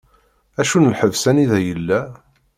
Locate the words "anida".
1.29-1.57